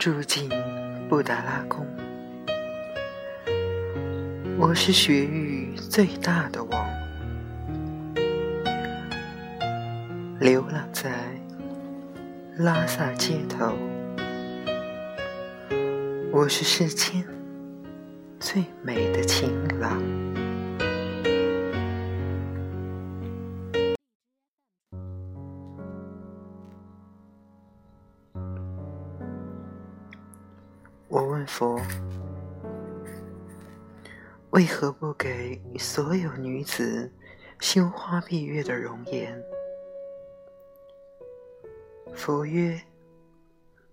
[0.00, 0.48] 住进
[1.10, 1.86] 布达拉宫。
[4.58, 6.88] 我是雪域最大的王，
[10.40, 11.10] 流浪在
[12.56, 13.76] 拉萨街头。
[16.32, 17.22] 我是世间
[18.38, 20.29] 最美的情郎。
[31.40, 31.80] 问佛。
[34.50, 37.10] 为何不给所有女子
[37.60, 39.42] 羞花闭月的容颜？
[42.12, 42.78] 佛曰：“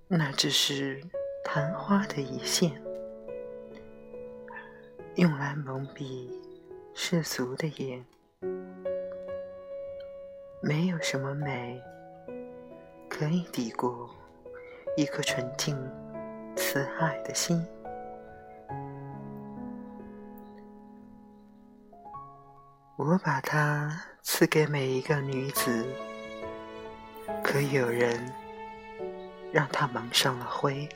[0.09, 1.01] 那只是
[1.45, 2.81] 昙花的一现，
[5.15, 6.29] 用来蒙蔽
[6.93, 8.05] 世俗的眼。
[10.61, 11.81] 没有什么美
[13.07, 14.09] 可以抵过
[14.97, 15.77] 一颗纯净
[16.69, 17.65] 慈爱的心。”
[22.97, 25.85] 我把它赐给每一个女子，
[27.41, 28.19] 可有人
[29.53, 30.89] 让它蒙上了灰。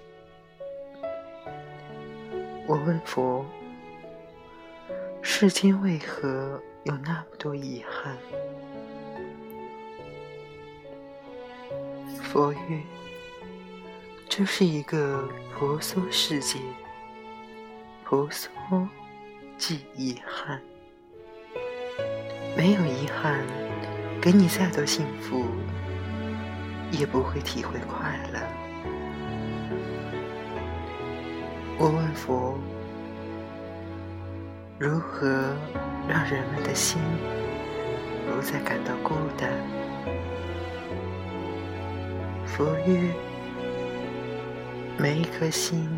[2.67, 3.45] 我问佛：
[5.21, 8.17] 世间为何有那么多遗憾？
[12.21, 12.83] 佛曰：
[14.33, 16.57] 这是一个婆娑世界，
[18.05, 18.49] 婆娑
[19.57, 20.57] 即遗憾。
[22.55, 23.45] 没有遗憾，
[24.21, 25.43] 给你再多幸福，
[26.91, 28.39] 也不会体会快乐。
[31.77, 32.57] 我问佛：
[34.79, 35.27] 如何
[36.07, 37.01] 让人们的心
[38.25, 39.51] 不再感到孤单？
[42.45, 43.13] 佛曰：
[44.97, 45.89] 每一颗心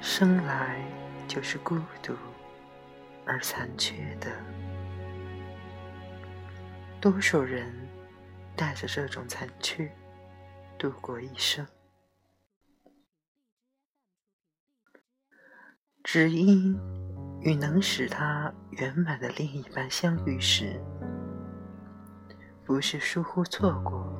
[0.00, 0.84] 生来
[1.28, 2.14] 就是孤独
[3.24, 4.28] 而残缺的。
[7.00, 7.72] 多数人
[8.56, 9.90] 带着这种残缺
[10.76, 11.66] 度过一生，
[16.02, 16.76] 只因
[17.40, 20.78] 与能使他圆满的另一半相遇时，
[22.66, 24.12] 不是疏忽错过，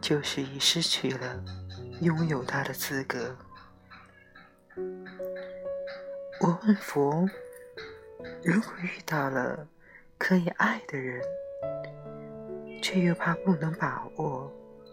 [0.00, 1.42] 就是已失去了
[2.02, 3.36] 拥有他的资格。
[6.40, 7.28] 我问佛：
[8.42, 9.66] 如果遇到了？
[10.18, 11.20] 可以爱的人，
[12.80, 14.52] 却又怕不能把握，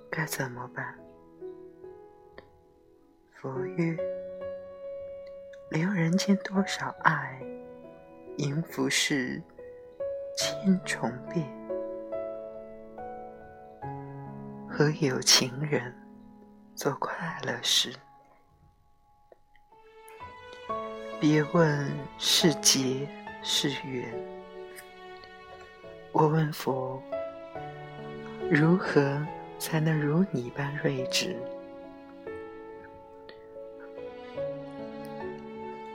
[0.09, 0.97] 该怎么办？
[3.33, 3.95] 佛曰：
[5.69, 7.39] 留人间多少爱，
[8.37, 9.39] 迎浮世
[10.35, 11.47] 千重变。
[14.67, 15.93] 和有情人
[16.79, 17.93] 做快乐事，
[21.19, 23.05] 别问是劫
[23.43, 24.09] 是缘。
[26.13, 27.03] 我问佛：
[28.49, 29.21] 如何
[29.57, 31.35] 才能如你般睿智？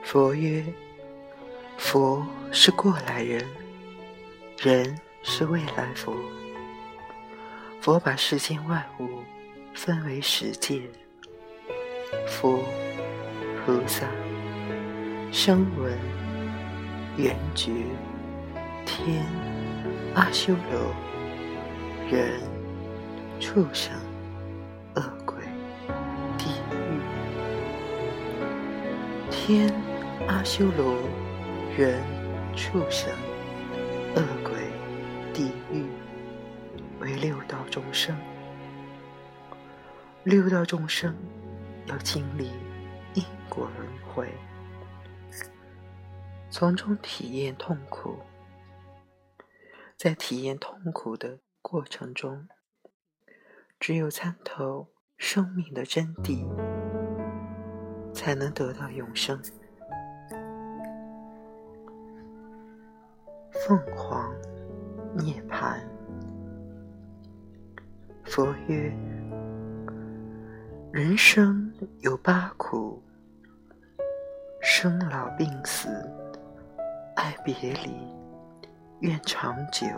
[0.03, 0.63] 佛曰：
[1.79, 3.43] 佛是过来人，
[4.59, 6.15] 人是未来佛。
[7.81, 9.23] 佛把世间万物
[9.75, 10.81] 分为十界：
[12.29, 12.63] 佛、
[13.67, 14.07] 菩萨、
[15.33, 15.99] 声闻、
[17.17, 17.73] 缘觉、
[18.87, 19.27] 天。
[20.15, 20.95] 阿修罗、
[22.09, 22.41] 人、
[23.41, 23.93] 畜生、
[24.95, 25.37] 恶鬼、
[26.39, 27.01] 地狱、
[29.29, 29.75] 天、
[30.29, 30.97] 阿修罗、
[31.77, 32.01] 人、
[32.55, 33.11] 畜生、
[34.15, 34.53] 恶鬼、
[35.33, 35.85] 地狱，
[37.01, 38.17] 为六道众生。
[40.25, 41.15] 六道众生
[41.85, 42.51] 要经历
[43.13, 44.33] 因果轮回，
[46.49, 48.19] 从中体验痛苦。
[49.99, 52.49] 在体验痛苦的过程中，
[53.79, 54.89] 只有参透
[55.19, 56.49] 生命的真谛，
[58.15, 59.39] 才能得到永生。
[63.53, 64.35] 凤凰
[65.15, 65.83] 涅槃，
[68.25, 68.91] 佛曰：
[70.95, 73.03] 人生有八苦，
[74.63, 75.89] 生老病死，
[77.17, 77.53] 爱别
[77.83, 77.99] 离。
[79.01, 79.89] 怨长久，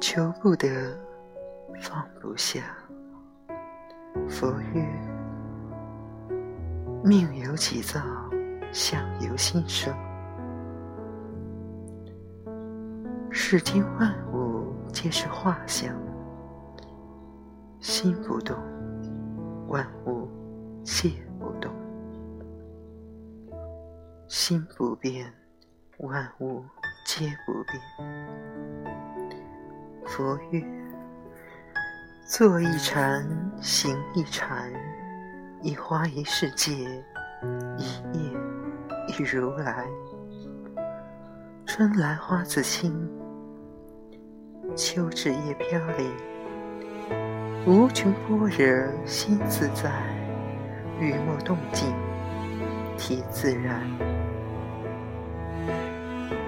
[0.00, 0.98] 求不得，
[1.80, 2.60] 放不下。
[4.28, 4.84] 佛曰：
[7.04, 8.00] 命由己造，
[8.72, 9.94] 相由心生。
[13.30, 15.94] 世间万物皆是画像，
[17.78, 18.58] 心不动，
[19.74, 20.28] 万物
[20.84, 21.10] 皆
[21.40, 21.68] 不动，
[24.28, 25.34] 心不变，
[25.98, 26.62] 万物
[27.04, 27.76] 皆不变。
[30.06, 30.64] 佛曰：
[32.24, 33.28] 坐一禅，
[33.60, 34.72] 行一禅，
[35.60, 36.72] 一花一世界，
[37.76, 37.82] 一
[38.12, 38.30] 叶
[39.08, 39.88] 一如来。
[41.66, 43.10] 春来花自青，
[44.76, 46.33] 秋至叶飘零。
[47.66, 49.90] 无穷般若心自在，
[51.00, 51.94] 雨墨动静
[52.98, 53.80] 体自然。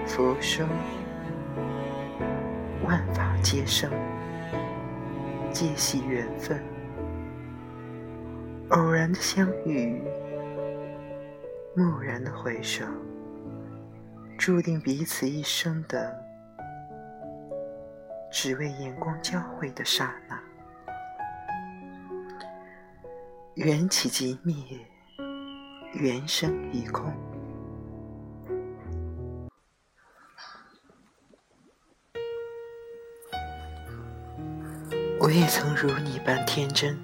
[0.07, 0.67] 佛说：
[2.85, 3.91] 万法皆生，
[5.51, 6.63] 皆系缘分。
[8.69, 10.03] 偶然的相遇，
[11.77, 12.85] 蓦然的回首，
[14.37, 16.15] 注定彼此一生的，
[18.31, 20.39] 只为眼光交汇的刹那。
[23.57, 24.55] 缘起即灭，
[25.95, 27.11] 缘生已空。
[35.19, 36.99] 我也曾如你般天真。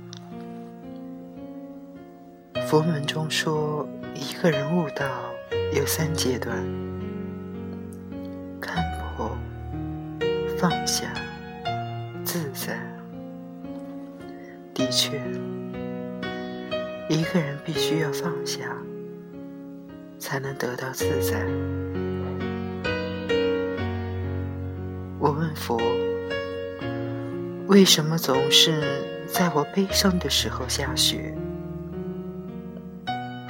[2.68, 5.06] 佛门中说，一个人悟道
[5.74, 6.54] 有三阶段：
[8.60, 8.84] 看
[9.16, 9.34] 破、
[10.58, 11.14] 放下、
[12.22, 12.78] 自在。
[14.74, 15.18] 的确。
[17.12, 18.74] 一个人必须要放下，
[20.18, 21.44] 才能得到自在。
[25.18, 25.78] 我问佛：
[27.66, 28.80] 为什么总是
[29.26, 31.34] 在我悲伤的时候下雪？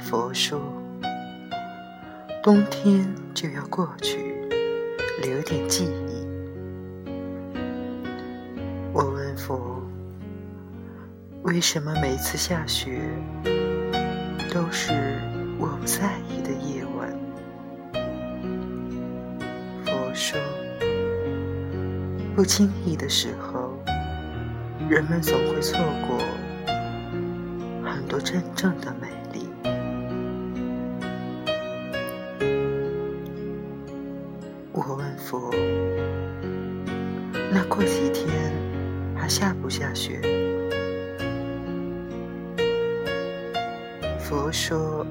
[0.01, 0.59] 佛说：
[2.43, 4.45] 冬天就要过去，
[5.21, 6.27] 留点记忆。
[8.91, 9.81] 我问佛。
[11.43, 13.01] 为什么每次下雪
[14.53, 14.93] 都是
[15.59, 17.13] 我不在意的夜晚？
[19.83, 20.39] 佛说，
[22.33, 23.77] 不经意的时候，
[24.89, 26.17] 人们总会错过
[27.83, 29.49] 很多真正的美丽。
[34.71, 35.53] 我问佛，
[37.51, 38.53] 那过几天
[39.13, 40.21] 还下不下雪？
[44.23, 45.05] 佛说：“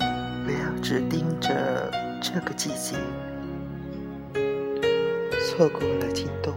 [0.00, 1.92] 不要只盯着
[2.22, 2.96] 这个季节，
[5.44, 6.54] 错过了京东。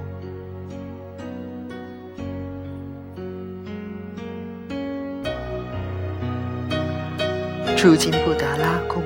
[7.76, 9.04] 住进布达拉宫，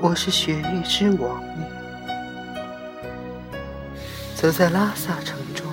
[0.00, 1.42] 我是雪域之王；
[4.34, 5.66] 走在拉萨城中，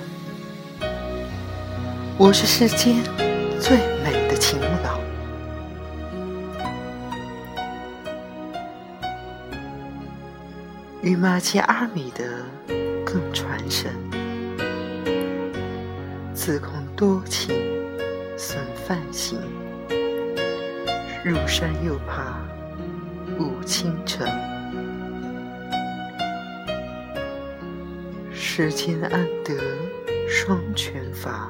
[2.18, 2.98] 我是世间
[3.58, 5.00] 最美。”的勤劳，
[11.02, 12.24] 与玛吉阿米德
[13.04, 13.92] 更传神。
[16.32, 17.56] 自恐多情
[18.38, 19.40] 损梵行，
[21.26, 22.40] 入山又怕
[23.40, 24.28] 误倾城。
[28.32, 29.56] 世间安得
[30.28, 31.50] 双全法？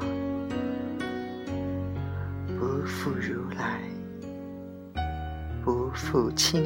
[3.10, 3.82] 不如来，
[5.66, 6.64] 不负卿。